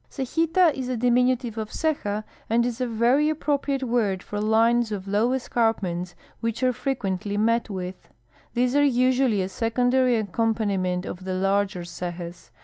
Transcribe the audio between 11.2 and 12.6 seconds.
the larger cejas.